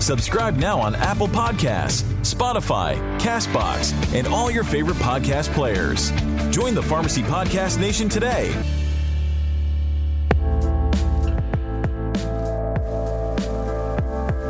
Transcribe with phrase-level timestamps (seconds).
[0.00, 6.12] Subscribe now on Apple Podcasts, Spotify, Castbox, and all your favorite podcast players.
[6.50, 8.52] Join the Pharmacy Podcast Nation today.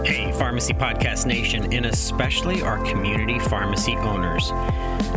[0.05, 4.51] Hey, Pharmacy Podcast Nation, and especially our community pharmacy owners.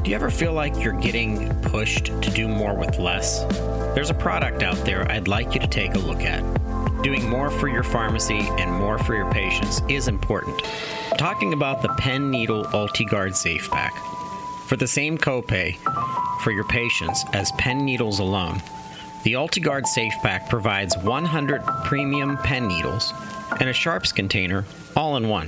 [0.01, 3.43] Do you ever feel like you're getting pushed to do more with less?
[3.93, 6.60] There's a product out there I'd like you to take a look at.
[7.03, 10.61] Doing more for your pharmacy and more for your patients is important.
[11.17, 13.95] Talking about the pen needle UltiGuard Safe Pack.
[14.67, 15.77] For the same copay
[16.43, 18.61] for your patients as pen needles alone,
[19.23, 23.11] the UltiGuard Safe Pack provides 100 premium pen needles
[23.59, 24.63] and a sharps container
[24.95, 25.48] all in one.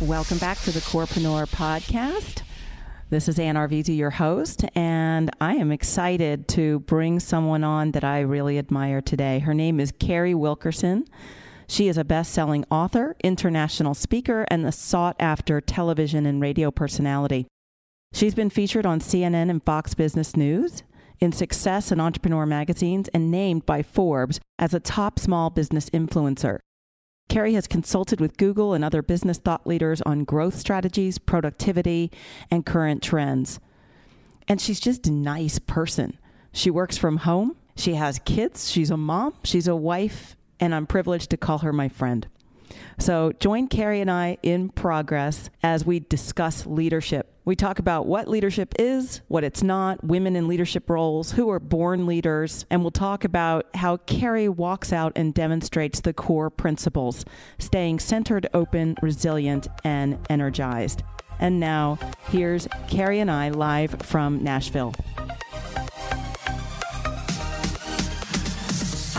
[0.00, 2.42] Welcome back to the Corpreneur Podcast.
[3.10, 8.02] This is Anne Arvizu, your host, and I am excited to bring someone on that
[8.02, 9.38] I really admire today.
[9.38, 11.04] Her name is Carrie Wilkerson.
[11.68, 16.72] She is a best selling author, international speaker, and a sought after television and radio
[16.72, 17.46] personality.
[18.12, 20.82] She's been featured on CNN and Fox Business News,
[21.20, 26.58] in Success and Entrepreneur magazines, and named by Forbes as a top small business influencer.
[27.28, 32.10] Carrie has consulted with Google and other business thought leaders on growth strategies, productivity,
[32.50, 33.58] and current trends.
[34.46, 36.18] And she's just a nice person.
[36.52, 37.56] She works from home.
[37.76, 38.70] She has kids.
[38.70, 39.34] She's a mom.
[39.42, 40.36] She's a wife.
[40.60, 42.28] And I'm privileged to call her my friend.
[42.98, 47.30] So join Carrie and I in progress as we discuss leadership.
[47.44, 51.60] We talk about what leadership is, what it's not, women in leadership roles, who are
[51.60, 57.24] born leaders, and we'll talk about how Carrie walks out and demonstrates the core principles,
[57.58, 61.02] staying centered, open, resilient, and energized.
[61.38, 61.98] And now,
[62.28, 64.94] here's Carrie and I live from Nashville.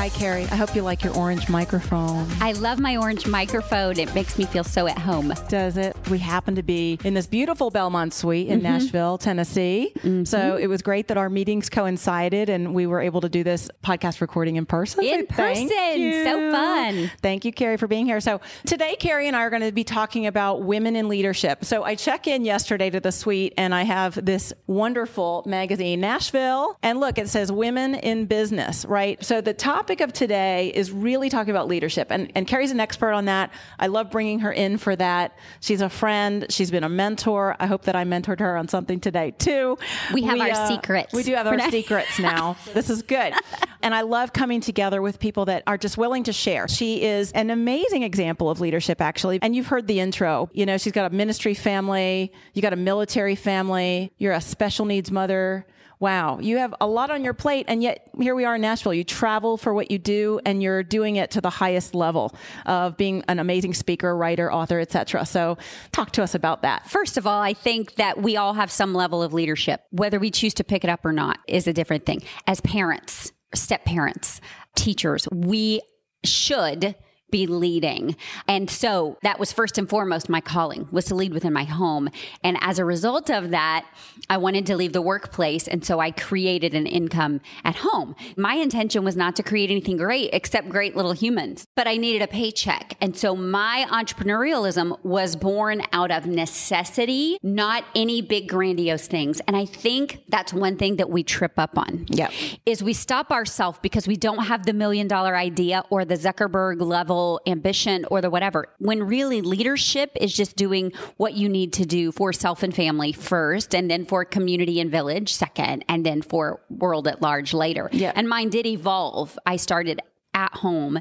[0.06, 0.44] Hi, Carrie.
[0.44, 2.28] I hope you like your orange microphone.
[2.40, 3.98] I love my orange microphone.
[3.98, 5.34] It makes me feel so at home.
[5.50, 5.98] Does it?
[6.12, 8.72] We happen to be in this beautiful Belmont suite in mm-hmm.
[8.72, 9.94] Nashville, Tennessee.
[9.98, 10.26] Mm-hmm.
[10.26, 13.68] So it was great that our meetings coincided and we were able to do this
[13.84, 15.04] podcast recording in person.
[15.04, 15.70] In so person.
[15.70, 17.12] So fun.
[17.24, 18.22] Thank you, Carrie, for being here.
[18.22, 21.66] So today, Carrie and I are going to be talking about women in leadership.
[21.66, 26.78] So I check in yesterday to the suite and I have this wonderful magazine, Nashville.
[26.84, 29.26] And look, it says Women in Business, right?
[29.26, 32.08] So the top topic of today is really talking about leadership.
[32.10, 33.52] And, and Carrie's an expert on that.
[33.80, 35.38] I love bringing her in for that.
[35.62, 36.46] She's a friend.
[36.50, 37.56] She's been a mentor.
[37.60, 39.78] I hope that I mentored her on something today too.
[40.14, 41.14] We have we, our uh, secrets.
[41.14, 42.58] We do have our secrets now.
[42.74, 43.34] this is good.
[43.82, 46.68] And I love coming together with people that are just willing to share.
[46.68, 49.40] She is an amazing example of leadership, actually.
[49.42, 50.50] And you've heard the intro.
[50.54, 54.86] You know, she's got a ministry family, you got a military family, you're a special
[54.86, 55.66] needs mother
[56.00, 58.94] wow, you have a lot on your plate, and yet here we are in Nashville.
[58.94, 62.98] You travel for what you do, and you're doing it to the highest level of
[62.98, 65.26] being an amazing speaker, writer, author, etc.
[65.26, 65.58] So,
[65.92, 66.90] talk to us about that.
[66.90, 69.82] First of all, I think that we all have some level of leadership.
[69.92, 72.22] Whether we choose to pick it up or not is a different thing.
[72.48, 74.42] As parents, step parents,
[74.76, 75.82] teachers, we
[76.24, 76.96] should
[77.36, 78.16] be leading.
[78.48, 82.08] And so that was first and foremost my calling was to lead within my home.
[82.46, 83.86] And as a result of that,
[84.30, 85.68] I wanted to leave the workplace.
[85.68, 88.16] And so I created an income at home.
[88.38, 92.22] My intention was not to create anything great except great little humans, but I needed
[92.22, 92.96] a paycheck.
[93.02, 99.42] And so my entrepreneurialism was born out of necessity, not any big grandiose things.
[99.46, 102.06] And I think that's one thing that we trip up on.
[102.08, 102.32] Yep.
[102.66, 106.80] Is we stop ourselves because we don't have the million dollar idea or the Zuckerberg
[106.80, 108.68] level ambition or the whatever.
[108.80, 113.12] When really leadership is just doing what you need to do for self and family
[113.12, 117.90] first, and then for community and village second, and then for world at large later.
[117.92, 118.12] Yeah.
[118.16, 119.38] And mine did evolve.
[119.46, 120.02] I started
[120.36, 121.00] at home.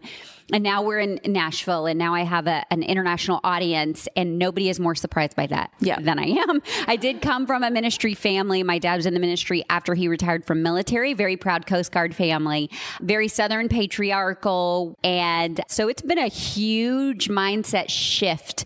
[0.52, 4.68] And now we're in Nashville and now I have a, an international audience and nobody
[4.68, 5.98] is more surprised by that Yeah.
[6.00, 6.62] than I am.
[6.86, 8.62] I did come from a ministry family.
[8.62, 12.14] My dad was in the ministry after he retired from military, very proud Coast Guard
[12.14, 12.70] family,
[13.00, 14.96] very Southern patriarchal.
[15.02, 18.64] And so it's been a huge mindset shift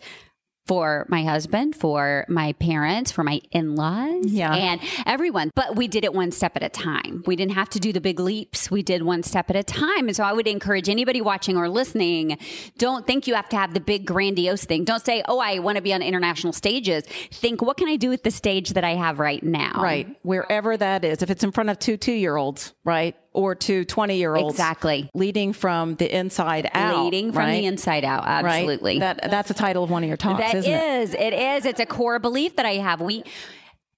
[0.69, 4.55] for my husband, for my parents, for my in laws, Yeah.
[4.55, 5.51] and everyone.
[5.55, 7.25] But we did it one step at a time.
[7.27, 8.71] We didn't have to do the big leaps.
[8.71, 10.07] We did one step at a time.
[10.09, 12.39] And so I would encourage anybody watching or listening
[12.77, 14.85] don't think you have to have the big grandiose thing.
[14.85, 17.05] Don't say, oh, I want to be on international stages.
[17.33, 19.81] Think, what can I do with the stage that I have right now?
[19.83, 20.15] Right.
[20.23, 21.23] Wherever that is.
[21.23, 23.17] If it's in front of two two year olds, right?
[23.39, 24.55] Or to 20 year olds.
[24.55, 25.09] Exactly.
[25.15, 27.05] Leading from the inside out.
[27.05, 27.61] Leading from right?
[27.61, 28.25] the inside out.
[28.25, 28.59] Right?
[28.59, 28.99] Absolutely.
[28.99, 31.03] That, that's the title of one of your talks, That isn't it?
[31.03, 31.65] is, it is.
[31.65, 33.01] It's a core belief that I have.
[33.01, 33.23] We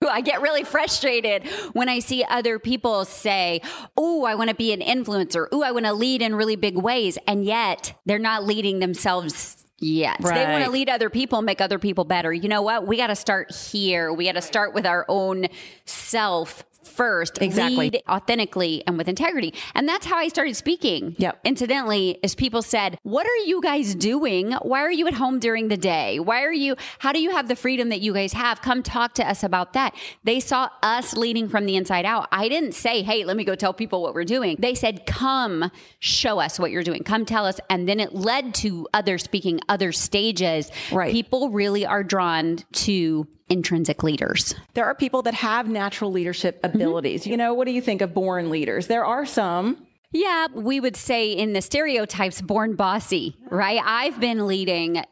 [0.09, 3.61] I get really frustrated when I see other people say,
[3.97, 5.47] Oh, I want to be an influencer.
[5.53, 7.19] Oh, I want to lead in really big ways.
[7.27, 10.19] And yet they're not leading themselves yet.
[10.21, 12.33] They want to lead other people, make other people better.
[12.33, 12.87] You know what?
[12.87, 14.13] We got to start here.
[14.13, 15.47] We got to start with our own
[15.85, 17.41] self first.
[17.41, 17.91] Exactly.
[17.91, 19.55] Lead authentically and with integrity.
[19.75, 21.15] And that's how I started speaking.
[21.19, 21.41] Yep.
[21.45, 24.53] Incidentally, is people said, What are you guys doing?
[24.53, 26.19] Why are you at home during the day?
[26.19, 28.63] Why are you, how do you have the freedom that you guys have?
[28.63, 29.95] Come talk to us about that.
[30.25, 32.29] They saw us leading from the inside out.
[32.33, 34.57] I didn't say, Hey, let me go tell people what we're doing.
[34.59, 37.05] They said, Come show us what you're doing.
[37.05, 37.61] Come tell us.
[37.69, 40.71] And then it led to other speaking, other stages.
[40.93, 41.13] Right.
[41.13, 44.55] People really are drawn to intrinsic leaders.
[44.75, 46.77] There are people that have natural leadership Mm-hmm.
[46.77, 47.27] abilities.
[47.27, 48.87] You know, what do you think of born leaders?
[48.87, 49.87] There are some.
[50.13, 53.81] Yeah, we would say in the stereotypes, born bossy, right?
[53.85, 55.05] I've been leading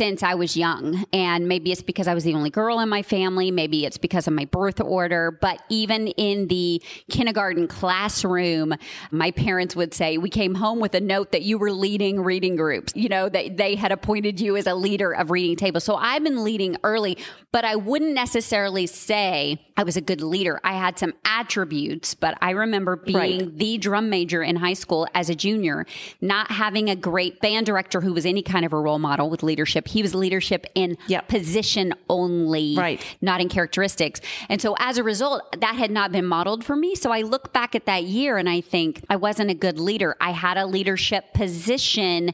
[0.00, 1.04] since I was young.
[1.12, 3.50] And maybe it's because I was the only girl in my family.
[3.52, 5.30] Maybe it's because of my birth order.
[5.30, 8.74] But even in the kindergarten classroom,
[9.12, 12.56] my parents would say, We came home with a note that you were leading reading
[12.56, 12.92] groups.
[12.96, 15.84] You know, that they had appointed you as a leader of reading tables.
[15.84, 17.18] So I've been leading early,
[17.52, 20.60] but I wouldn't necessarily say I was a good leader.
[20.64, 23.56] I had some attributes, but I remember being Right.
[23.58, 25.86] the drum major in high school as a junior,
[26.20, 29.42] not having a great band director who was any kind of a role model with
[29.42, 29.88] leadership.
[29.88, 31.28] He was leadership in Yep.
[31.28, 33.00] position only, Right.
[33.20, 34.20] not in characteristics.
[34.48, 36.94] And so as a result, that had not been modeled for me.
[36.94, 40.16] So I look back at that year and I think I wasn't a good leader.
[40.20, 42.30] I had a leadership position,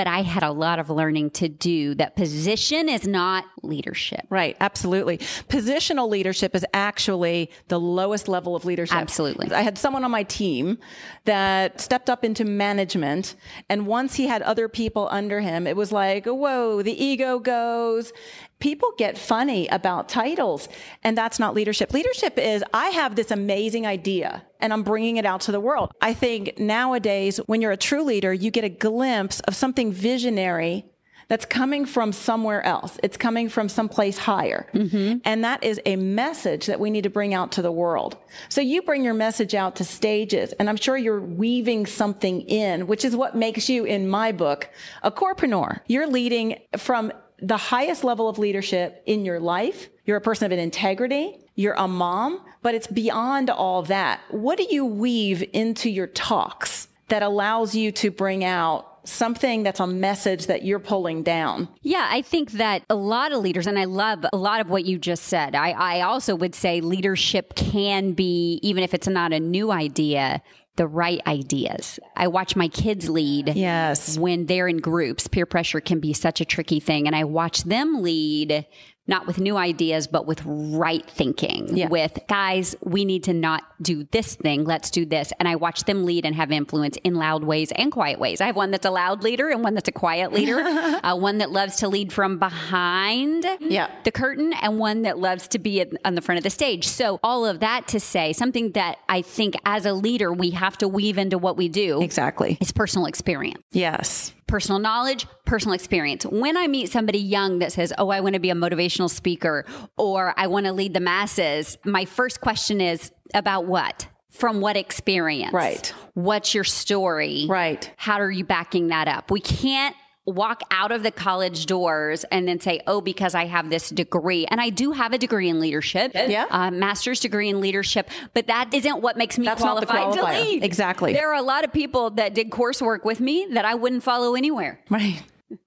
[0.00, 1.94] but I had a lot of learning to do.
[1.94, 4.24] That position is not leadership.
[4.30, 5.18] Right, absolutely.
[5.18, 8.96] Positional leadership is actually the lowest level of leadership.
[8.96, 9.52] Absolutely.
[9.52, 10.78] I had someone on my team
[11.26, 13.36] that stepped up into management,
[13.68, 18.14] and once he had other people under him, it was like, whoa, the ego goes.
[18.60, 20.68] People get funny about titles,
[21.02, 21.92] and that's not leadership.
[21.92, 25.92] Leadership is I have this amazing idea and I'm bringing it out to the world.
[26.00, 30.84] I think nowadays, when you're a true leader, you get a glimpse of something visionary
[31.28, 32.98] that's coming from somewhere else.
[33.04, 34.66] It's coming from someplace higher.
[34.74, 35.18] Mm-hmm.
[35.24, 38.16] And that is a message that we need to bring out to the world.
[38.48, 42.88] So you bring your message out to stages, and I'm sure you're weaving something in,
[42.88, 44.68] which is what makes you, in my book,
[45.04, 45.80] a corpreneur.
[45.86, 49.88] You're leading from the highest level of leadership in your life.
[50.04, 51.38] You're a person of an integrity.
[51.54, 54.20] You're a mom, but it's beyond all that.
[54.30, 59.80] What do you weave into your talks that allows you to bring out something that's
[59.80, 61.68] a message that you're pulling down.
[61.82, 64.84] Yeah, I think that a lot of leaders, and I love a lot of what
[64.84, 65.54] you just said.
[65.54, 70.42] I, I also would say leadership can be, even if it's not a new idea,
[70.76, 71.98] the right ideas.
[72.16, 73.54] I watch my kids lead.
[73.54, 74.16] Yes.
[74.18, 77.06] When they're in groups, peer pressure can be such a tricky thing.
[77.06, 78.66] And I watch them lead
[79.10, 81.76] not with new ideas, but with right thinking.
[81.76, 81.88] Yeah.
[81.88, 84.64] With guys, we need to not do this thing.
[84.64, 85.32] Let's do this.
[85.38, 88.40] And I watch them lead and have influence in loud ways and quiet ways.
[88.40, 90.60] I have one that's a loud leader and one that's a quiet leader.
[90.60, 93.90] uh, one that loves to lead from behind Yeah.
[94.04, 96.86] the curtain and one that loves to be at, on the front of the stage.
[96.86, 100.78] So all of that to say something that I think as a leader, we have
[100.78, 102.00] to weave into what we do.
[102.00, 102.56] Exactly.
[102.60, 103.60] It's personal experience.
[103.72, 104.32] Yes.
[104.50, 106.26] Personal knowledge, personal experience.
[106.26, 109.64] When I meet somebody young that says, Oh, I want to be a motivational speaker
[109.96, 114.08] or I want to lead the masses, my first question is about what?
[114.30, 115.52] From what experience?
[115.52, 115.92] Right.
[116.14, 117.46] What's your story?
[117.48, 117.92] Right.
[117.96, 119.30] How are you backing that up?
[119.30, 119.94] We can't
[120.26, 124.46] walk out of the college doors and then say, oh, because I have this degree.
[124.46, 126.12] And I do have a degree in leadership.
[126.14, 126.46] Yeah.
[126.50, 130.62] A master's degree in leadership, but that isn't what makes me That's qualified to lead.
[130.64, 131.12] Exactly.
[131.12, 134.34] There are a lot of people that did coursework with me that I wouldn't follow
[134.34, 134.80] anywhere.
[134.90, 135.22] Right.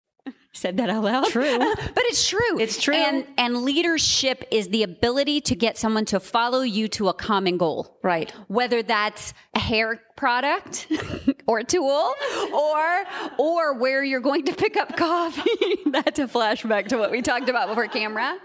[0.55, 1.25] Said that out loud.
[1.25, 1.57] True.
[1.59, 2.59] but it's true.
[2.59, 2.93] It's true.
[2.93, 7.57] And and leadership is the ability to get someone to follow you to a common
[7.57, 7.97] goal.
[8.03, 8.29] Right.
[8.49, 10.87] Whether that's a hair product
[11.47, 12.13] or tool
[12.53, 13.03] or
[13.37, 15.49] or where you're going to pick up coffee.
[15.91, 18.37] that's a flashback to what we talked about before camera.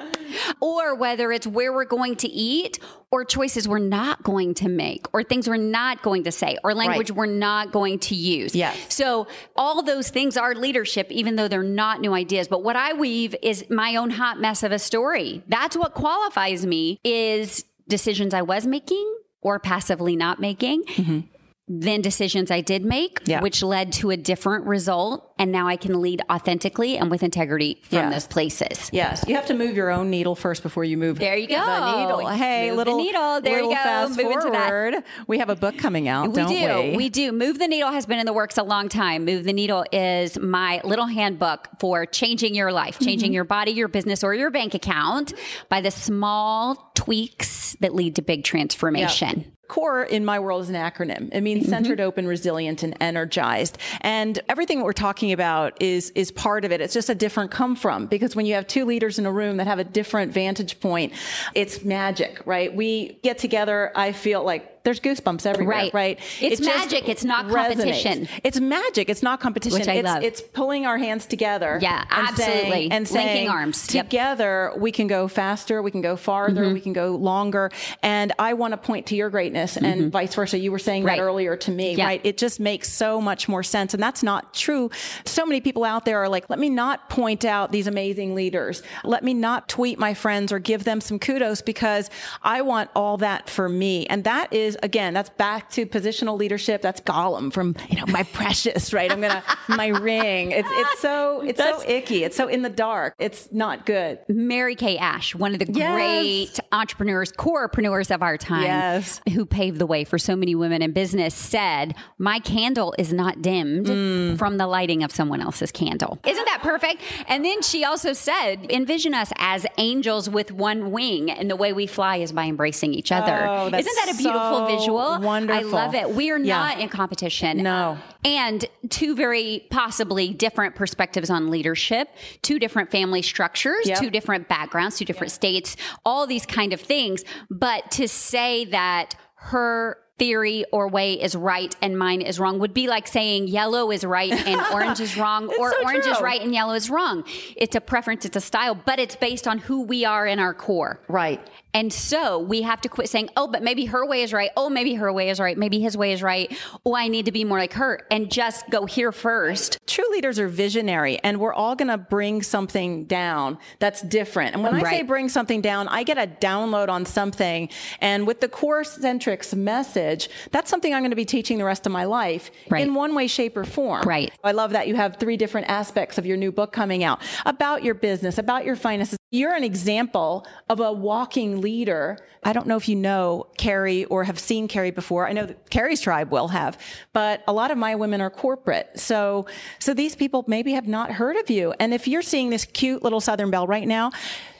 [0.60, 2.78] Or whether it's where we're going to eat
[3.10, 6.75] or choices we're not going to make or things we're not going to say or
[6.75, 7.16] language Right.
[7.16, 8.54] we're not going to use.
[8.54, 8.76] Yes.
[8.94, 12.48] So all those things are leadership, even though they're not new ideas.
[12.48, 15.42] But what I weave is my own hot mess of a story.
[15.48, 20.84] That's what qualifies me is decisions I was making or passively not making.
[20.84, 21.20] Mm-hmm.
[21.68, 23.40] Then decisions I did make, Yeah.
[23.42, 25.27] which led to a different result.
[25.38, 28.11] And now I can lead authentically and with integrity from Yeah.
[28.11, 28.90] those places.
[28.92, 31.18] Yes, you have to move your own needle first before you move.
[31.18, 31.99] There you The go.
[32.00, 32.26] needle.
[32.28, 33.40] Hey, Move the little needle.
[33.40, 33.75] There you go.
[33.75, 34.68] Fast Move into that.
[34.68, 34.95] forward.
[35.26, 36.49] We have a book coming out, We don't
[36.92, 36.97] do.
[36.97, 37.09] we?
[37.09, 37.33] do.
[37.33, 39.25] Move the Needle has been in the works a long time.
[39.25, 43.04] Move the Needle is my little handbook for changing your life, Mm-hmm.
[43.04, 45.33] changing your body, your business, or your bank account
[45.68, 49.52] by the small tweaks that lead to big transformation.
[49.68, 51.28] Core in my world is an acronym.
[51.30, 53.76] It means centered, open, resilient, and energized.
[54.00, 56.80] And everything that we're talking about is is part of it.
[56.80, 59.56] It's just a different come from because when you have two leaders in a room
[59.58, 61.12] that have a different vantage point,
[61.54, 62.75] it's magic, right?
[62.75, 63.92] We get together.
[63.94, 65.92] I feel like there's goosebumps everywhere, Right.
[65.95, 66.18] right?
[66.40, 67.09] It's It magic.
[67.11, 67.52] It's not resonates.
[67.76, 68.28] competition.
[68.42, 69.11] It's magic.
[69.11, 69.78] It's not competition.
[69.78, 70.23] Which I it's, love.
[70.23, 71.78] it's pulling our hands together.
[71.83, 72.71] Yeah, and absolutely.
[72.71, 73.95] saying- and Linking saying, arms.
[73.95, 74.07] Yep.
[74.07, 75.83] Together, we can go faster.
[75.83, 76.62] We can go farther.
[76.64, 76.73] Mm-hmm.
[76.75, 77.71] We can go longer.
[78.02, 80.59] And I want to point to your greatness and vice versa.
[80.59, 81.07] You were saying Mm-hmm.
[81.09, 81.18] Right.
[81.18, 82.07] that earlier to me, Yeah.
[82.07, 82.21] right?
[82.25, 83.92] It just makes so much more sense.
[83.95, 84.90] And that's not true.
[85.26, 88.83] So many people out there are like, let me not point out these amazing leaders.
[89.04, 92.09] Let me not tweet my friends or give them some kudos because
[92.42, 94.07] I want all that for me.
[94.07, 96.82] And that is, again, that's back to positional leadership.
[96.82, 99.11] That's Gollum from, you know, my precious, right?
[99.11, 100.52] I'm going to, my ring.
[100.52, 102.25] It's, it's so, it's so icky.
[102.25, 103.14] It's so in the dark.
[103.18, 104.18] It's not good.
[104.28, 105.94] Mary Kay Ash, one of the Yes.
[105.94, 109.20] great entrepreneurs, corepreneurs of our time, Yes.
[109.35, 113.42] who paved the way for so many women in business, said, My candle is not
[113.42, 114.38] dimmed Mm.
[114.38, 116.18] from the lighting of someone else's candle.
[116.26, 117.02] Isn't that perfect?
[117.26, 121.73] And then she also said, Envision us as angels with one wing, and the way
[121.73, 123.47] we fly is by embracing each other.
[123.49, 125.20] Oh, that's Isn't that a beautiful so visual?
[125.20, 125.76] Wonderful.
[125.76, 126.10] I love it.
[126.10, 126.56] We are Yeah.
[126.58, 127.62] not in competition.
[127.62, 127.90] No.
[127.92, 132.08] Um, and two very possibly different perspectives on leadership,
[132.42, 133.98] two different family structures, Yep.
[134.00, 137.25] two different backgrounds, two different states, all these kind of things.
[137.50, 142.75] But to say that her theory or way is right and mine is wrong would
[142.75, 146.40] be like saying yellow is right and orange is wrong or so orange is right
[146.42, 147.22] and yellow is wrong.
[147.56, 150.54] It's a preference, it's a style, but it's based on who we are in our
[150.54, 151.00] core.
[151.06, 151.40] Right.
[151.75, 154.50] And so we have to quit saying, oh, but maybe her way is right.
[154.56, 155.56] Oh, maybe her way is right.
[155.56, 156.56] Maybe his way is right.
[156.84, 159.78] Oh, I need to be more like her and just go here first.
[159.87, 164.54] True leaders are visionary, and we're all going to bring something down that's different.
[164.54, 167.68] And when I say bring something down, I get a download on something.
[168.00, 171.87] And with the core centrics message, that's something I'm going to be teaching the rest
[171.87, 172.82] of my life Right.
[172.87, 174.02] in one way, shape, or form.
[174.02, 174.32] Right.
[174.42, 177.82] I love that you have three different aspects of your new book coming out about
[177.82, 179.18] your business, about your finances.
[179.30, 182.18] You're an example of a walking leader.
[182.44, 185.28] I don't know if you know Carrie or have seen Carrie before.
[185.28, 186.78] I know that Carrie's tribe will have,
[187.12, 188.88] but a lot of my women are corporate.
[188.99, 189.44] So,
[189.80, 191.75] so these people maybe have not heard of you.
[191.78, 194.12] And if you're seeing this cute little Southern Belle right now,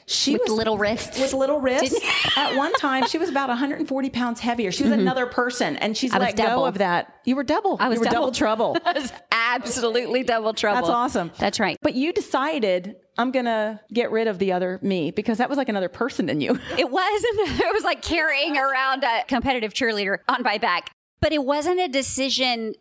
[0.05, 1.19] she With was little wrists.
[1.19, 1.95] with little wrists.
[2.37, 4.71] At one time, she was about 140 pounds heavier.
[4.71, 6.21] She was another person, and she's Mm-hmm.
[6.21, 7.13] I was let go of that.
[7.25, 7.77] You were double.
[7.79, 8.31] I was you were double, double.
[8.31, 8.77] trouble.
[9.31, 10.81] Absolutely double trouble.
[10.81, 11.31] That's awesome.
[11.37, 11.77] That's right.
[11.83, 15.67] But you decided I'm gonna get rid of the other me because that was like
[15.67, 16.57] another person in you.
[16.77, 17.21] It was.
[17.25, 20.91] It was like carrying around a competitive cheerleader on my back.
[21.19, 22.75] But it wasn't a decision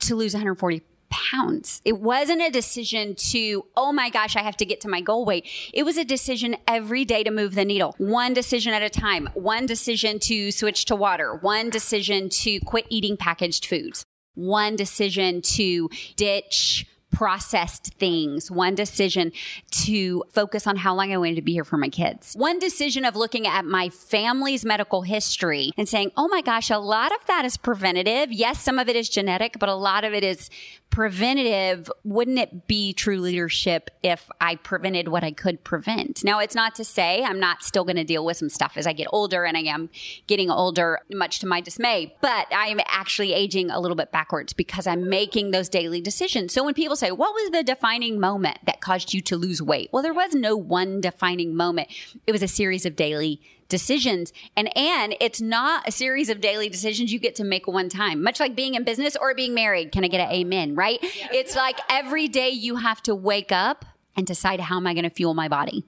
[0.00, 1.80] to lose 140 pounds.
[1.84, 5.24] It wasn't a decision to, oh my gosh, I have to get to my goal
[5.24, 5.48] weight.
[5.72, 9.28] It was a decision every day to move the needle, one decision at a time,
[9.34, 15.40] one decision to switch to water, one decision to quit eating packaged foods, one decision
[15.42, 19.32] to ditch processed things, one decision
[19.70, 23.04] to focus on how long I wanted to be here for my kids, one decision
[23.04, 27.24] of looking at my family's medical history and saying, oh my gosh, a lot of
[27.26, 28.32] that is preventative.
[28.32, 30.50] Yes, some of it is genetic, but a lot of it is
[30.94, 36.22] preventative, wouldn't it be true leadership if I prevented what I could prevent?
[36.22, 38.86] Now, it's not to say I'm not still going to deal with some stuff as
[38.86, 39.90] I get older and I am
[40.28, 44.86] getting older, much to my dismay, but I'm actually aging a little bit backwards because
[44.86, 46.52] I'm making those daily decisions.
[46.52, 49.88] So when people say, what was the defining moment that caused you to lose weight?
[49.90, 51.88] Well, there was no one defining moment.
[52.24, 53.40] It was a series of daily
[53.74, 54.32] decisions.
[54.56, 58.22] And and it's not a series of daily decisions you get to make one time.
[58.22, 59.90] Much like being in business or being married.
[59.90, 61.00] Can I get an amen, right?
[61.02, 63.84] It's like every day you have to wake up
[64.16, 65.84] and decide how am I going to fuel my body.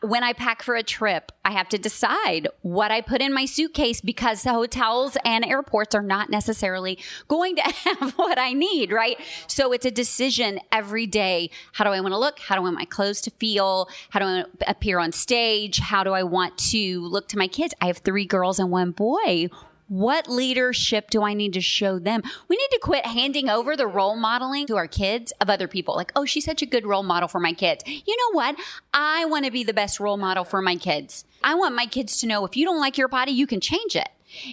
[0.00, 3.44] When I pack for a trip, I have to decide what I put in my
[3.44, 8.92] suitcase because the hotels and airports are not necessarily going to have what I need,
[8.92, 9.18] right?
[9.46, 11.50] So it's a decision every day.
[11.72, 12.38] How do I want to look?
[12.38, 13.88] How do I want my clothes to feel?
[14.10, 15.78] How do I appear on stage?
[15.78, 17.74] How do I want to look to my kids?
[17.80, 19.48] I have three girls and one boy
[19.90, 22.22] what leadership do I need to show them?
[22.46, 25.96] We need to quit handing over the role modeling to our kids of other people.
[25.96, 27.82] Like, oh, she's such a good role model for my kids.
[27.86, 28.56] You know what?
[28.94, 31.24] I want to be the best role model for my kids.
[31.42, 33.96] I want my kids to know if you don't like your body, you can change
[33.96, 34.08] it.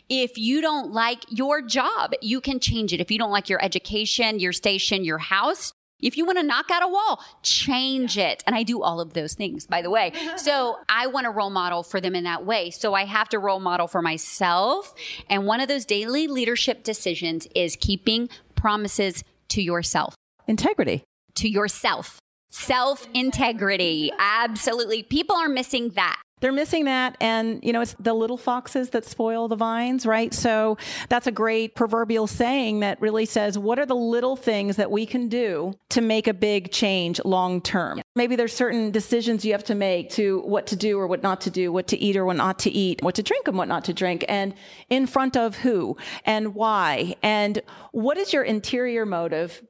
[0.10, 3.00] If you don't like your job, you can change it.
[3.00, 6.70] If you don't like your education, your station, your house, if you want to knock
[6.72, 8.44] out a wall, change it.
[8.46, 10.12] And I do all of those things, by the way.
[10.38, 12.70] So I want to role model for them in that way.
[12.70, 14.94] So I have to role model for myself.
[15.30, 20.16] And one of those daily leadership decisions is keeping promises to yourself.
[20.48, 21.04] Integrity.
[21.36, 22.20] To yourself.
[22.50, 24.12] Self integrity.
[24.18, 25.04] Absolutely.
[25.04, 26.22] People are missing that.
[26.40, 27.18] They're missing that.
[27.20, 30.34] And, you know, it's the little foxes that spoil the vines, right?
[30.34, 30.78] So
[31.10, 35.06] that's a great proverbial saying that really says, what are the little things that we
[35.06, 37.98] can do to make a big change long term?
[37.98, 38.04] Yeah.
[38.16, 41.42] Maybe there's certain decisions you have to make to what to do or what not
[41.42, 43.68] to do, what to eat or what not to eat, what to drink and what
[43.68, 44.54] not to drink, and
[44.90, 47.16] in front of who and why.
[47.24, 49.64] And what is your interior motive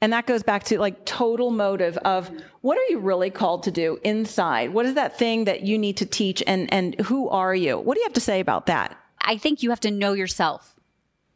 [0.00, 2.30] and that goes back to like total motive of
[2.62, 4.72] what are you really called to do inside?
[4.72, 7.78] What is that thing that you need to teach and, and who are you?
[7.78, 8.96] What do you have to say about that?
[9.20, 10.76] I think you have to know yourself.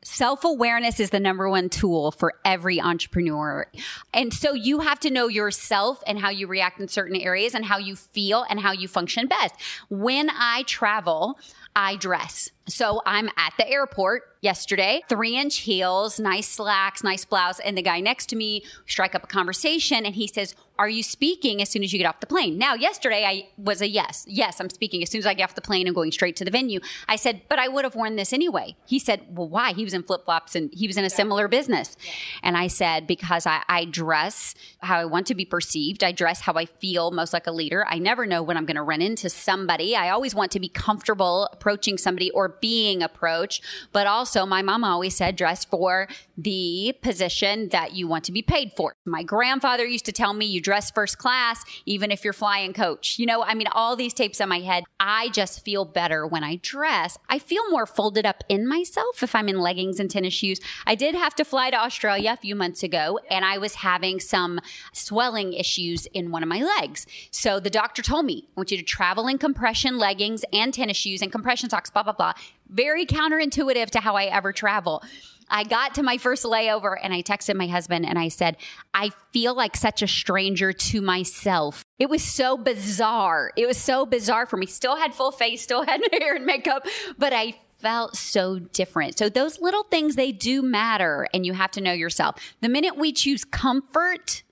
[0.03, 3.67] Self awareness is the number one tool for every entrepreneur.
[4.13, 7.65] And so you have to know yourself and how you react in certain areas and
[7.65, 9.55] how you feel and how you function best.
[9.89, 11.39] When I travel,
[11.77, 12.51] I dress.
[12.67, 17.61] So I'm at the airport yesterday, three inch heels, nice slacks, nice blouse.
[17.61, 21.03] And the guy next to me strike up a conversation and he says, are you
[21.03, 22.59] speaking as soon as you get off the plane?
[22.59, 24.25] Now, yesterday I was a yes.
[24.27, 25.03] Yes, I'm speaking.
[25.03, 26.81] As soon as I get off the plane, I'm going straight to the venue.
[27.07, 28.75] I said, but I would have worn this anyway.
[28.85, 29.73] He said, well, why?
[29.73, 31.97] He was in flip flops and he was in a similar business.
[32.43, 36.03] And I said, because I, I dress how I want to be perceived.
[36.03, 37.87] I dress how I feel most like a leader.
[37.89, 39.95] I never know when I'm going to run into somebody.
[39.95, 43.65] I always want to be comfortable approaching somebody or being approached.
[43.91, 48.43] But also, my mom always said, dress for the position that you want to be
[48.43, 48.95] paid for.
[49.07, 53.19] My grandfather used to tell me, you dress first class, even if you're flying coach.
[53.19, 54.85] You know, I mean, all these tapes on my head.
[55.01, 57.17] I just feel better when I dress.
[57.31, 60.61] I feel more folded up in myself if I'm in leggings and tennis shoes.
[60.87, 64.21] I did have to fly to Australia a few months ago, and I was having
[64.21, 64.61] some
[64.93, 67.07] swelling issues in one of my legs.
[67.31, 70.99] So the doctor told me, I want you to travel in compression leggings and tennis
[70.99, 72.33] shoes and compression socks, blah, blah, blah.
[72.69, 75.05] Very counterintuitive to how I ever travel.
[75.49, 78.57] I got to my first layover and I texted my husband and I said,
[78.93, 81.85] I feel like such a stranger to myself.
[82.01, 83.53] It was so bizarre.
[83.57, 84.67] It was so bizarre for me.
[84.67, 86.87] Still had full face, still had hair and makeup,
[87.19, 89.17] but I felt so different.
[89.17, 92.37] So those little things, they do matter and you have to know yourself.
[92.63, 94.43] The minute we choose comfort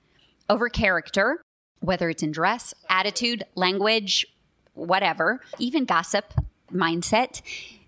[0.48, 1.42] over character,
[1.80, 4.24] whether it's in dress, attitude, language,
[4.74, 6.32] whatever, even gossip,
[6.72, 7.42] mindset,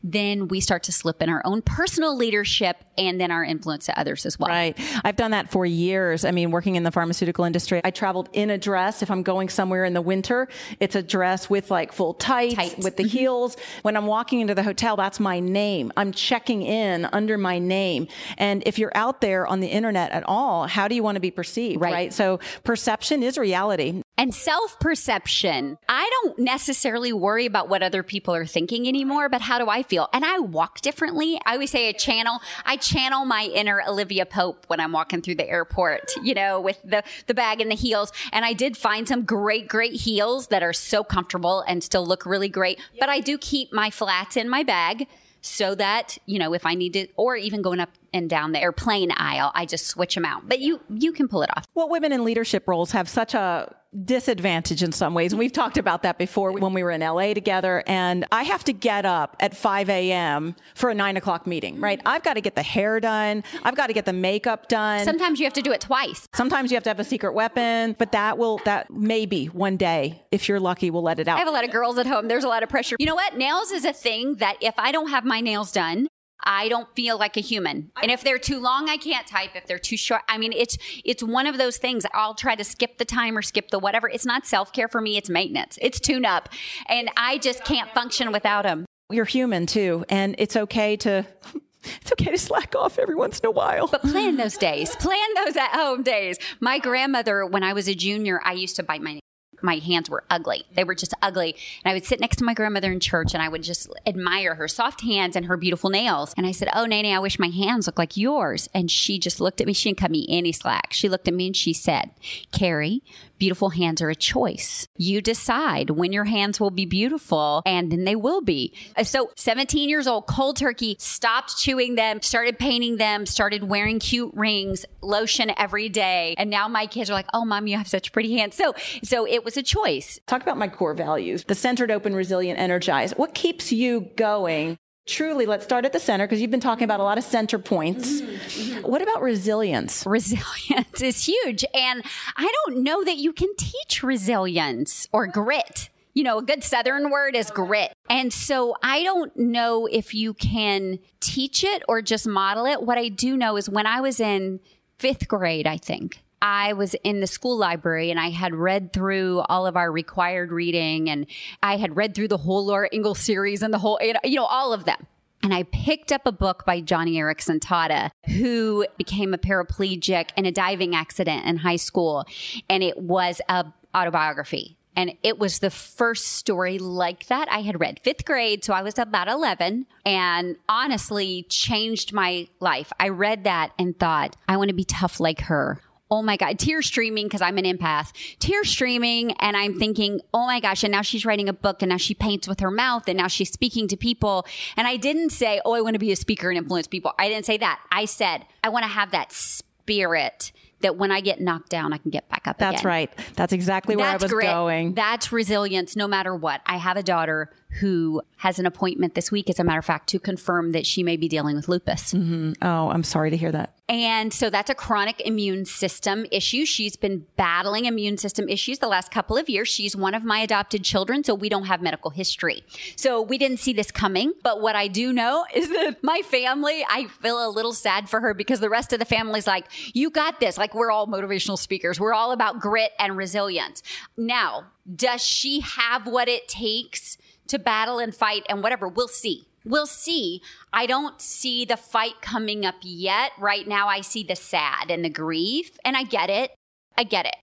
[0.04, 3.98] then we start to slip in our own personal leadership and then our influence to
[3.98, 4.50] others as well.
[4.50, 4.78] Right.
[5.02, 6.26] I've done that for years.
[6.26, 9.02] I mean, working in the pharmaceutical industry, I traveled in a dress.
[9.02, 12.78] If I'm going somewhere in the winter, it's a dress with like full tights, Tight.
[12.78, 13.16] with the mm-hmm.
[13.16, 13.56] heels.
[13.80, 15.90] When I'm walking into the hotel, that's my name.
[15.96, 18.06] I'm checking in under my name.
[18.36, 21.20] And if you're out there on the internet at all, how do you want to
[21.20, 21.80] be perceived?
[21.80, 21.92] Right.
[21.92, 22.12] right?
[22.12, 24.02] So perception is reality.
[24.18, 25.78] And self perception.
[25.88, 29.82] I don't necessarily worry about what other people are thinking anymore, but how do I
[29.82, 29.93] feel?
[30.12, 31.38] And I walk differently.
[31.46, 32.40] I always say a channel.
[32.64, 36.80] I channel my inner Olivia Pope when I'm walking through the airport, you know, with
[36.84, 38.12] the, the bag and the heels.
[38.32, 42.26] And I did find some great, great heels that are so comfortable and still look
[42.26, 42.80] really great.
[42.98, 45.06] But I do keep my flats in my bag
[45.40, 48.62] so that, you know, if I need to, or even going up and down the
[48.62, 50.48] airplane aisle, I just switch them out.
[50.48, 51.66] But you, you can pull it off.
[51.74, 55.32] Well, women in leadership roles have such a, disadvantage in some ways.
[55.32, 57.82] And we've talked about that before when we were in LA together.
[57.86, 60.56] And I have to get up at 5 a.m.
[60.74, 62.00] for a nine o'clock meeting, right?
[62.04, 63.44] I've got to get the hair done.
[63.62, 65.04] I've got to get the makeup done.
[65.04, 66.28] Sometimes you have to do it twice.
[66.34, 70.22] Sometimes you have to have a secret weapon, but that will, that maybe one day,
[70.30, 71.36] if you're lucky, we'll let it out.
[71.36, 72.28] I have a lot of girls at home.
[72.28, 72.96] There's a lot of pressure.
[72.98, 73.36] You know what?
[73.36, 76.08] Nails is a thing that if I don't have my nails done,
[76.42, 77.90] I don't feel like a human.
[78.02, 79.50] And if they're too long, I can't type.
[79.54, 82.04] If they're too short, I mean, it's it's one of those things.
[82.12, 84.08] I'll try to skip the time or skip the whatever.
[84.08, 85.16] It's not self care for me.
[85.16, 85.78] It's maintenance.
[85.80, 86.48] It's tune up,
[86.88, 88.84] and I just can't function without them.
[89.10, 91.26] You're human too, and it's okay to.
[92.00, 93.88] It's okay to slack off every once in a while.
[93.88, 94.96] But plan those days.
[94.96, 96.38] Plan those at home days.
[96.58, 99.20] My grandmother, when I was a junior, I used to bite my
[99.64, 100.64] my hands were ugly.
[100.74, 101.56] They were just ugly.
[101.84, 104.54] And I would sit next to my grandmother in church and I would just admire
[104.54, 106.34] her soft hands and her beautiful nails.
[106.36, 108.68] And I said, Oh, Nene, I wish my hands looked like yours.
[108.74, 109.72] And she just looked at me.
[109.72, 110.92] She didn't cut me any slack.
[110.92, 112.10] She looked at me and she said,
[112.52, 113.02] Carrie,
[113.38, 114.86] beautiful hands are a choice.
[114.96, 118.72] You decide when your hands will be beautiful and then they will be.
[118.96, 123.98] Uh, so 17 years old, cold turkey, stopped chewing them, started painting them, started wearing
[123.98, 126.34] cute rings, lotion every day.
[126.38, 128.54] And now my kids are like, Oh, mom, you have such pretty hands.
[128.54, 130.20] So, so it was a choice.
[130.26, 133.16] Talk about my core values the centered, open, resilient, energized.
[133.16, 134.78] What keeps you going?
[135.06, 137.58] Truly, let's start at the center because you've been talking about a lot of center
[137.58, 138.22] points.
[138.22, 138.88] Mm-hmm, mm-hmm.
[138.90, 140.04] What about resilience?
[140.06, 141.64] Resilience is huge.
[141.74, 142.02] And
[142.36, 145.90] I don't know that you can teach resilience or grit.
[146.14, 147.92] You know, a good Southern word is grit.
[148.08, 152.82] And so I don't know if you can teach it or just model it.
[152.82, 154.60] What I do know is when I was in
[154.96, 159.40] fifth grade, I think, I was in the school library and I had read through
[159.48, 161.26] all of our required reading and
[161.62, 164.74] I had read through the whole Laura Ingalls series and the whole, you know, all
[164.74, 165.06] of them.
[165.42, 170.44] And I picked up a book by Joni Eareckson Tada, who became a paraplegic in
[170.44, 172.26] a diving accident in high school.
[172.68, 174.76] And it was a autobiography.
[174.96, 178.00] And it was the first story like that I had read.
[178.00, 182.92] Fifth grade, so I was about 11 and honestly changed my life.
[183.00, 185.80] I read that and thought, I want to be tough like her
[186.14, 189.32] oh my God, tears streaming because I'm an empath, tears streaming.
[189.40, 190.84] And I'm thinking, oh my gosh.
[190.84, 193.26] And now she's writing a book and now she paints with her mouth and now
[193.26, 194.46] she's speaking to people.
[194.76, 197.12] And I didn't say, oh, I want to be a speaker and influence people.
[197.18, 197.80] I didn't say that.
[197.90, 201.98] I said, I want to have that spirit that when I get knocked down, I
[201.98, 202.88] can get back up That's again.
[202.88, 203.10] right.
[203.34, 204.46] That's exactly where That's I was grit.
[204.46, 204.94] going.
[204.94, 206.60] That's resilience no matter what.
[206.66, 207.50] I have a daughter
[207.80, 211.02] who has an appointment this week, as a matter of fact, to confirm that she
[211.02, 212.12] may be dealing with lupus.
[212.12, 212.52] Mm-hmm.
[212.62, 213.74] Oh, I'm sorry to hear that.
[213.88, 216.64] And so that's a chronic immune system issue.
[216.64, 219.68] She's been battling immune system issues the last couple of years.
[219.68, 222.64] She's one of my adopted children, so we don't have medical history.
[222.96, 224.32] So we didn't see this coming.
[224.42, 228.20] But what I do know is that my family, I feel a little sad for
[228.20, 230.56] her because the rest of the family's like, you got this.
[230.56, 232.00] Like we're all motivational speakers.
[232.00, 233.82] We're all about grit and resilience.
[234.16, 238.88] Now, does she have what it takes to battle and fight and whatever?
[238.88, 239.46] We'll see.
[239.64, 240.42] We'll see.
[240.72, 243.32] I don't see the fight coming up yet.
[243.38, 246.50] Right now, I see the sad and the grief, and I get it.
[246.98, 247.36] I get it.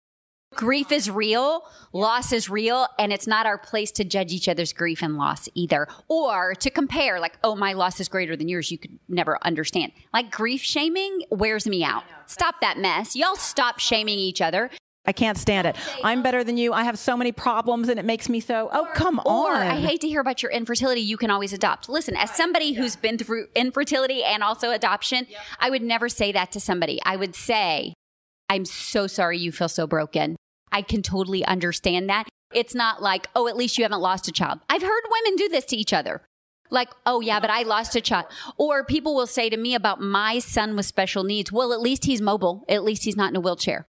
[0.53, 4.73] Grief is real, loss is real, and it's not our place to judge each other's
[4.73, 8.69] grief and loss either, or to compare, like, oh, my loss is greater than yours.
[8.69, 9.93] You could never understand.
[10.13, 12.03] Like, grief shaming wears me out.
[12.25, 13.15] Stop that mess.
[13.15, 14.69] Y'all stop shaming each other.
[15.11, 15.75] I can't stand it.
[16.05, 16.71] I'm better than you.
[16.71, 19.67] I have so many problems and it makes me so, oh, come Or on.
[19.67, 21.01] I hate to hear about your infertility.
[21.01, 21.89] You can always adopt.
[21.89, 25.27] Listen, as somebody who's been through infertility and also adoption,
[25.59, 27.01] I would never say that to somebody.
[27.03, 27.93] I would say,
[28.47, 30.37] I'm so sorry you feel so broken.
[30.71, 32.29] I can totally understand that.
[32.53, 34.61] It's not like, oh, at least you haven't lost a child.
[34.69, 36.21] I've heard women do this to each other.
[36.69, 38.27] Like, oh yeah, but I lost a child.
[38.55, 42.05] Or people will say to me about my son with special needs, well, at least
[42.05, 42.63] he's mobile.
[42.69, 43.85] At least he's not in a wheelchair.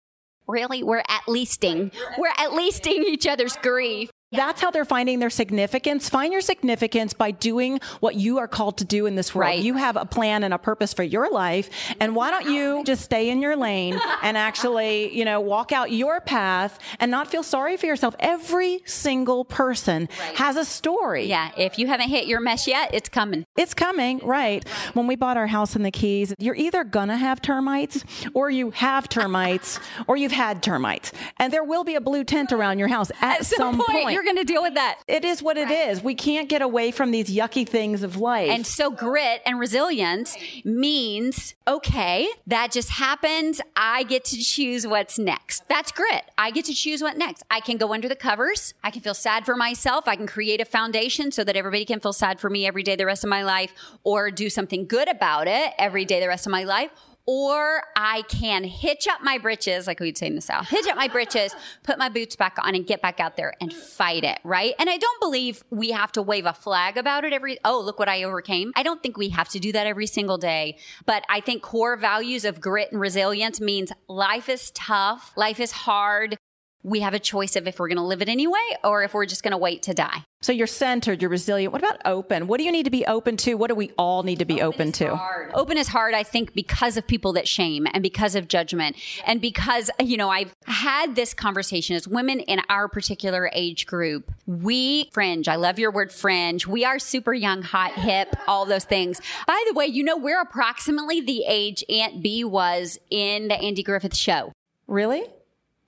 [0.48, 0.82] Really?
[0.82, 1.92] We're at leasting.
[2.18, 4.11] We're at leasting each other's grief.
[4.32, 6.08] That's how they're finding their significance.
[6.08, 9.46] Find your significance by doing what you are called to do in this world.
[9.50, 9.62] Right.
[9.62, 11.70] You have a plan and a purpose for your life.
[12.00, 15.92] And why don't you just stay in your lane and actually, you know, walk out
[15.92, 18.16] your path and not feel sorry for yourself?
[18.18, 21.26] Every single person has a story.
[21.26, 23.44] Yeah, if you haven't hit your mesh yet, it's coming.
[23.56, 24.66] It's coming, right.
[24.94, 28.72] When we bought our house in the Keys, you're either gonna have termites or you
[28.72, 31.12] have termites or you've had termites.
[31.36, 34.24] And there will be a blue tent around your house at, At some point, you're
[34.24, 35.00] going to deal with that.
[35.07, 36.02] It is what it is.
[36.02, 38.48] We can't get away from these yucky things of life.
[38.50, 43.61] And so grit and resilience means, okay, that just happened.
[43.76, 45.68] I get to choose what's next.
[45.68, 46.24] That's grit.
[46.38, 47.42] I get to choose what next.
[47.50, 48.72] I can go under the covers.
[48.83, 50.09] I can feel sad for myself.
[50.09, 52.96] I can create a foundation so that everybody can feel sad for me every day
[52.96, 56.46] the rest of my life or do something good about it every day the rest
[56.46, 56.90] of my life.
[57.26, 60.96] Or I can hitch up my britches, like we'd say in the South, hitch up
[60.96, 64.38] my britches, put my boots back on and get back out there and fight it,
[64.44, 64.74] right?
[64.78, 67.98] And I don't believe we have to wave a flag about it every, oh, look
[67.98, 68.72] what I overcame.
[68.76, 70.78] I don't think we have to do that every single day.
[71.04, 75.72] But I think core values of grit and resilience means life is tough, life is
[75.72, 76.38] hard
[76.82, 79.26] we have a choice of if we're going to live it anyway or if we're
[79.26, 80.22] just going to wait to die.
[80.42, 81.72] So you're centered, you're resilient.
[81.72, 82.46] What about open?
[82.46, 83.54] What do you need to be open to?
[83.54, 85.16] What do we all need to be open, open to?
[85.16, 85.50] Hard.
[85.54, 89.40] Open is hard, I think, because of people that shame and because of judgment and
[89.40, 94.30] because, you know, I've had this conversation as women in our particular age group.
[94.46, 95.48] We fringe.
[95.48, 96.66] I love your word fringe.
[96.66, 99.20] We are super young, hot, hip, all those things.
[99.48, 103.82] By the way, you know, we're approximately the age Aunt Bee was in the Andy
[103.82, 104.52] Griffith show.
[104.86, 105.24] Really?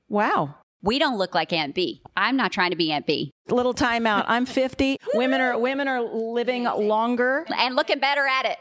[0.09, 0.57] Wow.
[0.83, 2.01] We don't look like Aunt Bee.
[2.17, 3.33] I'm not trying to be Aunt Bee.
[3.49, 4.25] Little timeout.
[4.29, 4.99] I'm 50.
[5.15, 8.59] women are women are living longer and looking better at it.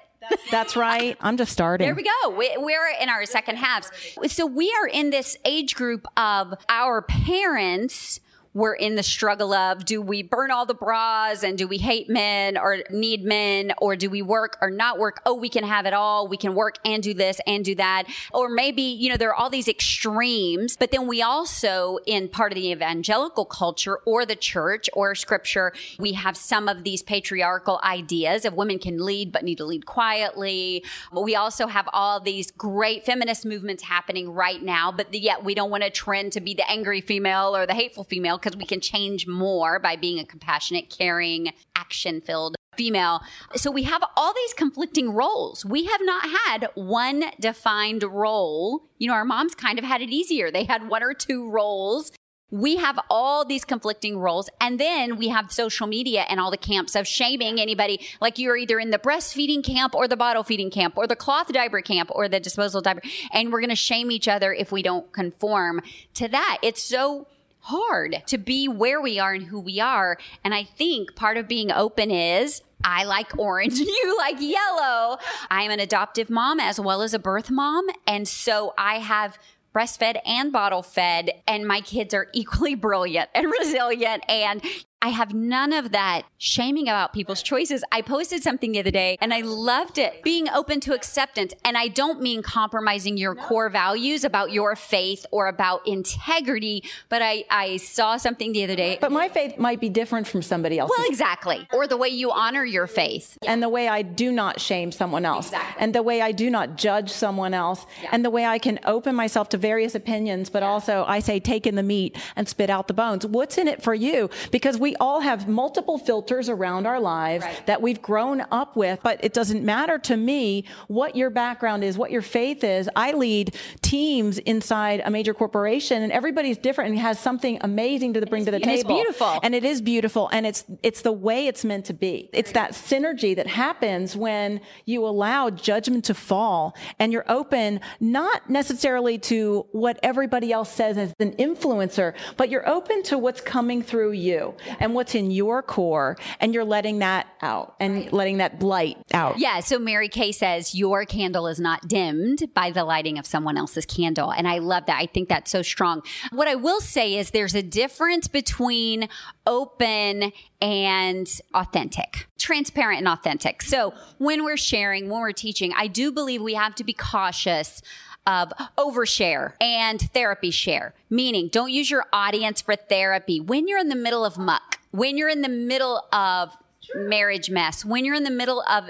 [0.50, 1.16] That's right.
[1.22, 1.86] I'm just starting.
[1.86, 2.30] There we go.
[2.36, 3.92] We, are in our second halves.
[4.28, 8.20] So we are in this age group of our parents
[8.58, 12.10] we're in the struggle of do we burn all the bras and do we hate
[12.10, 15.22] men or need men or do we work or not work?
[15.28, 16.28] Oh, we can have it all.
[16.28, 18.06] We can work and do this and do that.
[18.34, 22.52] Or maybe, you know, there are all these extremes, but then we also in part
[22.52, 27.80] of the evangelical culture or the church or scripture, we have some of these patriarchal
[27.84, 30.84] ideas of women can lead but need to lead quietly.
[31.14, 35.54] But we also have all these great feminist movements happening right now, but yet we
[35.54, 38.66] don't want to trend to be the angry female or the hateful female because we
[38.66, 43.22] can change more by being a compassionate, caring, action filled female.
[43.56, 45.66] So we have all these conflicting roles.
[45.66, 48.88] We have not had one defined role.
[49.00, 50.50] You know, our moms kind of had it easier.
[50.50, 52.12] They had one or two roles.
[52.50, 54.50] We have all these conflicting roles.
[54.62, 58.00] And then we have social media and all the camps of shaming anybody.
[58.22, 61.52] Like you're either in the breastfeeding camp or the bottle feeding camp or the cloth
[61.52, 63.02] diaper camp or the disposal diaper.
[63.34, 65.82] And we're going to shame each other if we don't conform
[66.14, 66.60] to that.
[66.62, 67.28] It's so
[67.68, 70.18] hard to be where we are and who we are.
[70.44, 75.18] And I think part of being open is I like orange, you like yellow.
[75.50, 77.88] I'm an adoptive mom as well as a birth mom.
[78.06, 79.38] And so I have
[79.76, 84.24] breastfed and bottle fed, and my kids are equally brilliant and resilient.
[84.30, 84.64] And
[85.00, 87.84] I have none of that shaming about people's choices.
[87.92, 90.24] I posted something the other day and I loved it.
[90.24, 91.54] Being open to acceptance.
[91.64, 93.44] And I don't mean compromising your no.
[93.44, 98.76] core values about your faith or about integrity, but I, I saw something the other
[98.76, 98.98] day.
[99.00, 100.98] But my faith might be different from somebody else's.
[100.98, 101.68] Well, exactly.
[101.74, 103.38] Or the way you honor your faith.
[103.48, 105.50] And the way I do not shame someone else.
[105.50, 105.84] Exactly.
[105.84, 107.86] And the way I do not judge someone else.
[108.02, 108.10] Yeah.
[108.12, 110.70] And the way I can open myself to various opinions, but yeah.
[110.70, 113.28] also I say take in the meat and spit out the bones.
[113.28, 114.32] What's in it for you?
[114.52, 117.66] Because we we all have multiple filters around our lives right.
[117.66, 121.98] that we've grown up with, but it doesn't matter to me what your background is,
[121.98, 122.90] what your faith is.
[122.96, 128.26] I lead teams inside a major corporation and everybody's different and has something amazing to
[128.28, 128.72] bring to the table.
[128.72, 129.40] And It's beautiful.
[129.44, 132.30] And it is beautiful and it's it's the way it's meant to be.
[132.32, 138.50] It's that synergy that happens when you allow judgment to fall and you're open not
[138.50, 143.82] necessarily to what everybody else says as an influencer, but you're open to what's coming
[143.82, 148.14] through you and what's in your core and you're letting that out and right.
[148.14, 149.40] letting that light out.
[149.40, 149.60] Yeah.
[149.60, 153.86] So Mary Kay says your candle is not dimmed by the lighting of someone else's
[153.86, 154.32] candle.
[154.32, 154.98] And I love that.
[155.00, 156.02] I think that's so strong.
[156.32, 159.10] What I will say is there's a difference between
[159.46, 163.62] open and authentic, transparent and authentic.
[163.62, 167.82] So when we're sharing, when we're teaching, I do believe we have to be cautious
[168.28, 173.90] of overshare and therapy share, meaning don't use your audience for therapy when you're in
[173.90, 176.56] the middle of muck, when you're in the middle of
[176.96, 178.90] marriage mess, when you're in the middle of,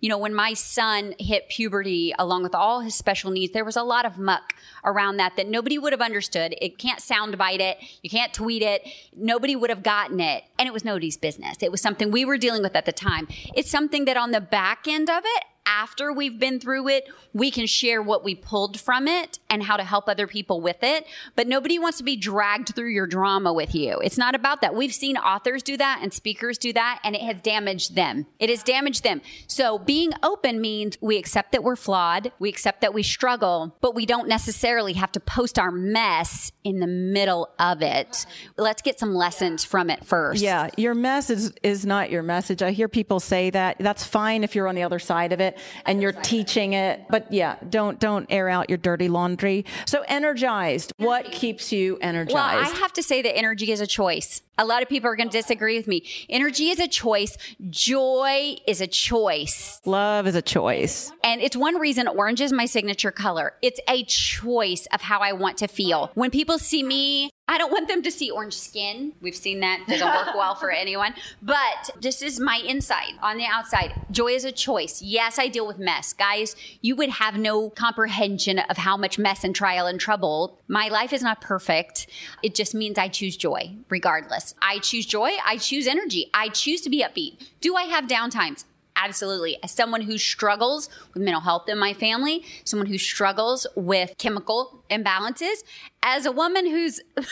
[0.00, 3.76] you know, when my son hit puberty along with all his special needs, there was
[3.76, 6.54] a lot of muck around that that nobody would have understood.
[6.60, 7.78] It can't soundbite it.
[8.02, 8.86] You can't tweet it.
[9.16, 10.44] Nobody would have gotten it.
[10.58, 11.56] And it was nobody's business.
[11.60, 13.28] It was something we were dealing with at the time.
[13.54, 17.50] It's something that on the back end of it, after we've been through it, we
[17.50, 21.06] can share what we pulled from it and how to help other people with it.
[21.36, 23.98] But nobody wants to be dragged through your drama with you.
[24.00, 24.74] It's not about that.
[24.74, 28.26] We've seen authors do that and speakers do that, and it has damaged them.
[28.38, 29.20] It has damaged them.
[29.46, 33.94] So being open means we accept that we're flawed, we accept that we struggle, but
[33.94, 38.26] we don't necessarily have to post our mess in the middle of it.
[38.56, 40.42] Let's get some lessons from it first.
[40.42, 42.62] Yeah, your mess is, is not your message.
[42.62, 43.76] I hear people say that.
[43.78, 45.57] That's fine if you're on the other side of it.
[45.86, 47.04] And you're teaching it.
[47.08, 49.64] But yeah, don't don't air out your dirty laundry.
[49.86, 50.92] So energized.
[50.98, 52.34] What keeps you energized?
[52.34, 54.42] Well, I have to say that energy is a choice.
[54.60, 56.02] A lot of people are going to disagree with me.
[56.28, 57.38] Energy is a choice.
[57.70, 59.80] Joy is a choice.
[59.84, 61.12] Love is a choice.
[61.22, 63.54] And it's one reason orange is my signature color.
[63.62, 66.10] It's a choice of how I want to feel.
[66.14, 69.14] When people see me, I don't want them to see orange skin.
[69.22, 71.14] We've seen that doesn't work well for anyone.
[71.42, 73.12] But this is my inside.
[73.22, 75.00] On the outside, joy is a choice.
[75.00, 76.12] Yes, I deal with mess.
[76.12, 80.58] Guys, you would have no comprehension of how much mess and trial and trouble.
[80.68, 82.06] My life is not perfect.
[82.42, 84.54] It just means I choose joy regardless.
[84.60, 85.30] I choose joy.
[85.44, 86.30] I choose energy.
[86.34, 87.48] I choose to be upbeat.
[87.62, 88.64] Do I have downtimes?
[89.02, 89.58] Absolutely.
[89.62, 94.82] As someone who struggles with mental health in my family, someone who struggles with chemical
[94.90, 95.62] imbalances,
[96.02, 97.00] as a woman who's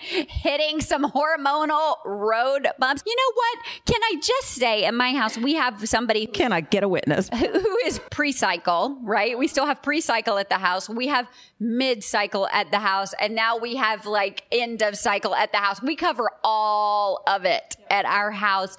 [0.00, 3.02] hitting some hormonal road bumps.
[3.06, 3.58] You know what?
[3.86, 6.26] Can I just say in my house, we have somebody.
[6.26, 7.28] Can I get a witness?
[7.28, 9.38] Who is pre cycle, right?
[9.38, 10.88] We still have pre cycle at the house.
[10.88, 11.28] We have
[11.60, 13.12] mid cycle at the house.
[13.20, 15.82] And now we have like end of cycle at the house.
[15.82, 18.78] We cover all of it at our house.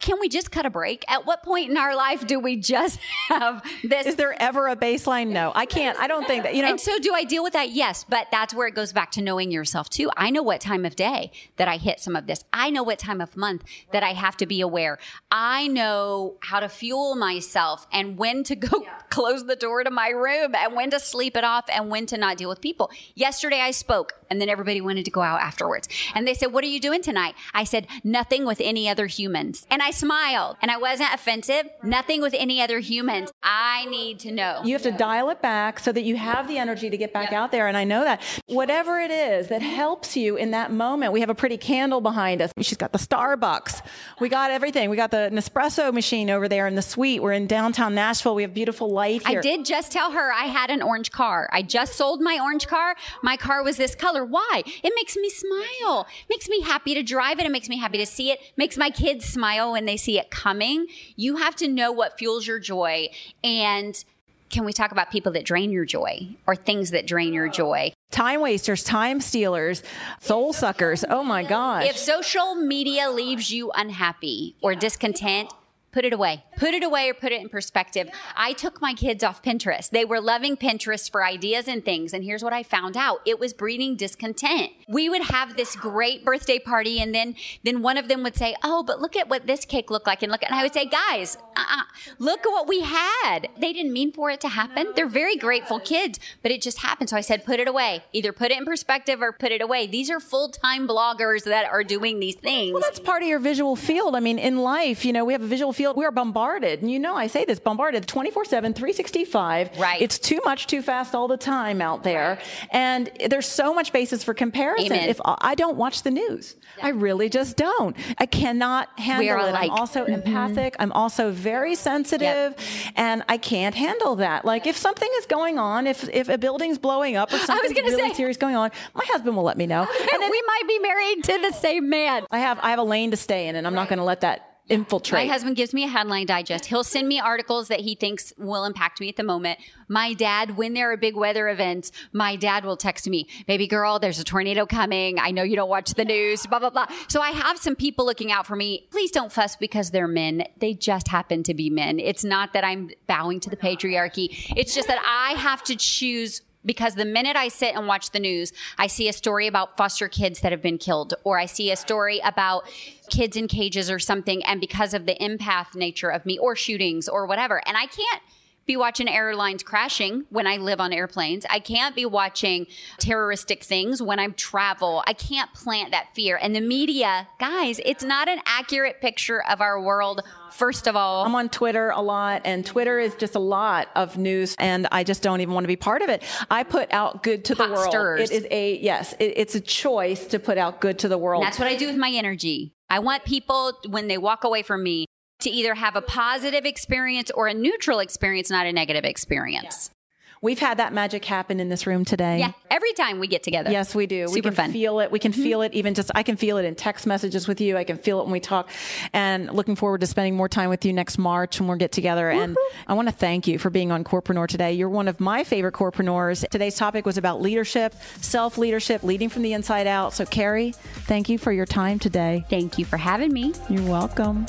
[0.00, 1.04] Can we just cut a break?
[1.08, 4.06] At what point in our life do we just have this?
[4.06, 5.28] Is there ever a baseline?
[5.28, 5.98] No, I can't.
[5.98, 6.70] I don't think that, you know.
[6.70, 7.70] And so do I deal with that?
[7.70, 8.04] Yes.
[8.08, 10.10] But that's where it goes back to knowing yourself too.
[10.16, 12.44] I know what time of day that I hit some of this.
[12.52, 14.98] I know what time of month that I have to be aware.
[15.30, 18.98] I know how to fuel myself and when to go yeah.
[19.10, 22.21] close the door to my room and when to sleep it off and when to
[22.22, 22.90] not deal with people.
[23.14, 25.88] Yesterday I spoke and then everybody wanted to go out afterwards.
[26.14, 27.34] And they said, What are you doing tonight?
[27.52, 29.66] I said, Nothing with any other humans.
[29.70, 31.68] And I smiled and I wasn't offensive.
[31.82, 33.30] Nothing with any other humans.
[33.42, 34.62] I need to know.
[34.64, 37.30] You have to dial it back so that you have the energy to get back
[37.30, 37.40] yep.
[37.40, 37.68] out there.
[37.68, 38.22] And I know that.
[38.46, 42.40] Whatever it is that helps you in that moment, we have a pretty candle behind
[42.40, 42.52] us.
[42.60, 43.82] She's got the Starbucks.
[44.18, 44.88] We got everything.
[44.88, 47.22] We got the Nespresso machine over there in the suite.
[47.22, 48.34] We're in downtown Nashville.
[48.34, 49.40] We have beautiful light here.
[49.40, 51.50] I did just tell her I had an orange car.
[51.52, 52.96] I just sold my orange car.
[53.22, 54.21] My car was this color.
[54.24, 54.62] Why?
[54.82, 56.06] It makes me smile.
[56.08, 57.46] It makes me happy to drive it.
[57.46, 58.32] It makes me happy to see it.
[58.32, 58.40] it.
[58.56, 60.86] Makes my kids smile when they see it coming.
[61.16, 63.08] You have to know what fuels your joy
[63.44, 64.02] and
[64.50, 67.90] can we talk about people that drain your joy or things that drain your joy?
[68.10, 69.82] Time wasters, time stealers,
[70.20, 71.06] soul suckers.
[71.08, 71.86] Oh my gosh.
[71.86, 75.50] If social media leaves you unhappy or discontent,
[75.90, 76.44] put it away.
[76.62, 78.08] Put it away or put it in perspective.
[78.36, 79.90] I took my kids off Pinterest.
[79.90, 82.14] They were loving Pinterest for ideas and things.
[82.14, 83.20] And here's what I found out.
[83.26, 84.70] It was breeding discontent.
[84.86, 88.54] We would have this great birthday party and then, then one of them would say,
[88.62, 90.22] Oh, but look at what this cake looked like.
[90.22, 91.82] And look and I would say, guys, uh-uh,
[92.20, 93.48] look at what we had.
[93.58, 94.92] They didn't mean for it to happen.
[94.94, 97.10] They're very grateful kids, but it just happened.
[97.10, 98.04] So I said, put it away.
[98.12, 99.88] Either put it in perspective or put it away.
[99.88, 102.72] These are full-time bloggers that are doing these things.
[102.72, 104.14] Well, that's part of your visual field.
[104.14, 106.51] I mean, in life, you know, we have a visual field we are bombarded.
[106.60, 109.78] And you know, I say this bombarded 24 7, 365.
[109.78, 110.00] Right.
[110.00, 112.38] It's too much, too fast all the time out there.
[112.38, 112.68] Right.
[112.70, 114.92] And there's so much basis for comparison.
[114.92, 115.08] Amen.
[115.08, 116.86] If I don't watch the news, yeah.
[116.86, 117.96] I really just don't.
[118.18, 119.52] I cannot handle it.
[119.52, 120.14] Like, I'm also mm-hmm.
[120.14, 120.76] empathic.
[120.78, 122.22] I'm also very sensitive.
[122.22, 122.60] Yep.
[122.96, 124.44] And I can't handle that.
[124.44, 128.10] Like if something is going on, if, if a building's blowing up or something really
[128.10, 129.82] say, serious going on, my husband will let me know.
[129.82, 132.24] And then, we might be married to the same man.
[132.30, 133.82] I have I have a lane to stay in and I'm right.
[133.82, 135.26] not going to let that infiltrate.
[135.26, 136.66] My husband gives me a headline digest.
[136.66, 139.58] He'll send me articles that he thinks will impact me at the moment.
[139.88, 143.98] My dad, when there are big weather events, my dad will text me, baby girl,
[143.98, 145.18] there's a tornado coming.
[145.18, 146.86] I know you don't watch the news, blah, blah, blah.
[147.08, 148.88] So I have some people looking out for me.
[148.90, 150.44] Please don't fuss because they're men.
[150.58, 151.98] They just happen to be men.
[151.98, 154.54] It's not that I'm bowing to the patriarchy.
[154.56, 158.20] It's just that I have to choose because the minute I sit and watch the
[158.20, 161.70] news, I see a story about foster kids that have been killed, or I see
[161.70, 162.64] a story about
[163.10, 164.44] kids in cages or something.
[164.44, 168.22] And because of the empath nature of me, or shootings, or whatever, and I can't
[168.66, 171.44] be watching airlines crashing when I live on airplanes.
[171.50, 172.66] I can't be watching
[172.98, 175.02] terroristic things when I travel.
[175.06, 176.38] I can't plant that fear.
[176.40, 180.22] And the media, guys, it's not an accurate picture of our world.
[180.52, 184.18] First of all, I'm on Twitter a lot, and Twitter is just a lot of
[184.18, 186.22] news, and I just don't even want to be part of it.
[186.50, 187.88] I put out good to the world.
[187.88, 188.30] Stirs.
[188.30, 191.42] It is a yes, it, it's a choice to put out good to the world.
[191.42, 192.74] And that's what I do with my energy.
[192.90, 195.06] I want people when they walk away from me
[195.42, 199.90] to either have a positive experience or a neutral experience, not a negative experience.
[199.90, 199.96] Yeah.
[200.42, 202.40] We've had that magic happen in this room today.
[202.40, 203.70] Yeah, every time we get together.
[203.70, 204.26] Yes, we do.
[204.26, 204.72] Super we can fun.
[204.72, 205.12] feel it.
[205.12, 205.40] We can mm-hmm.
[205.40, 207.76] feel it even just, I can feel it in text messages with you.
[207.76, 208.68] I can feel it when we talk.
[209.12, 212.28] And looking forward to spending more time with you next March when we get together.
[212.30, 212.42] Woo-hoo.
[212.42, 212.56] And
[212.88, 214.72] I want to thank you for being on Corpreneur today.
[214.72, 216.44] You're one of my favorite corpreneurs.
[216.48, 220.12] Today's topic was about leadership, self leadership, leading from the inside out.
[220.12, 220.72] So, Carrie,
[221.06, 222.44] thank you for your time today.
[222.50, 223.54] Thank you for having me.
[223.70, 224.46] You're welcome.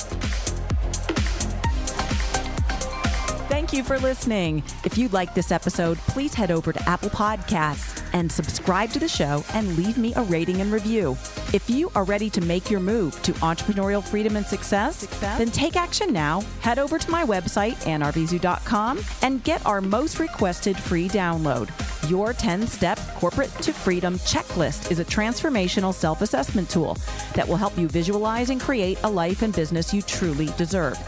[3.54, 4.64] Thank you for listening.
[4.82, 9.06] If you like this episode, please head over to Apple Podcasts and subscribe to the
[9.06, 11.12] show and leave me a rating and review.
[11.52, 15.38] If you are ready to make your move to entrepreneurial freedom and success, success?
[15.38, 16.40] then take action now.
[16.62, 21.70] Head over to my website, annearvizu.com, and get our most requested free download.
[22.10, 26.98] Your 10 step corporate to freedom checklist is a transformational self assessment tool
[27.34, 30.98] that will help you visualize and create a life and business you truly deserve.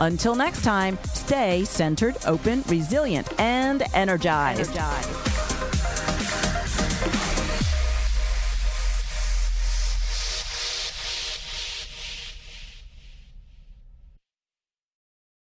[0.00, 4.70] Until next time, stay centered, open, resilient, and energized.
[4.70, 5.29] energized.